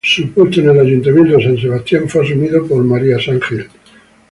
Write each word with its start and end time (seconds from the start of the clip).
Su 0.03 0.31
puesto 0.33 0.59
en 0.61 0.69
el 0.71 0.79
ayuntamiento 0.79 1.37
de 1.37 1.43
San 1.43 1.57
Sebastián 1.59 2.09
fue 2.09 2.25
asumido 2.25 2.65
por 2.65 2.83
María 2.83 3.19
San 3.23 3.39
Gil. 3.39 3.69